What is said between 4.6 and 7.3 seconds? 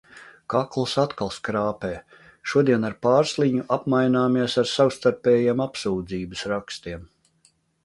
ar savstarpējiem apsūdzības rakstiem.